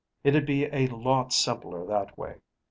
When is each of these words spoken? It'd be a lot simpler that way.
It'd 0.23 0.47
be 0.47 0.65
a 0.65 0.87
lot 0.87 1.31
simpler 1.31 1.85
that 1.85 2.17
way. 2.17 2.37